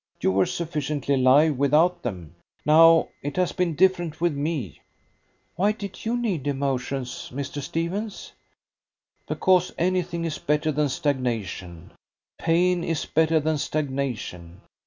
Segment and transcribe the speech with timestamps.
[0.19, 2.33] You were sufficiently alive without them.
[2.65, 4.81] Now it has been different with me."
[5.57, 7.61] "Why did you need emotions, Mr.
[7.61, 8.31] Stephens?"
[9.27, 11.91] "Because anything is better than stagnation.
[12.39, 14.61] Pain is better than stagnation.